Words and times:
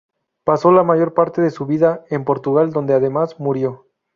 Pasó 0.43 0.71
la 0.71 0.81
mayor 0.81 1.13
parte 1.13 1.43
de 1.43 1.51
su 1.51 1.67
vida 1.67 2.03
en 2.09 2.25
Portugal, 2.25 2.71
donde 2.71 2.95
además 2.95 3.39
murió. 3.39 3.85